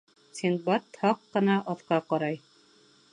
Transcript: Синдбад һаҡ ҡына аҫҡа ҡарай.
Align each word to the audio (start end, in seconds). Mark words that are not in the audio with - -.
Синдбад 0.37 0.87
һаҡ 1.03 1.21
ҡына 1.35 1.59
аҫҡа 1.75 2.03
ҡарай. 2.15 2.43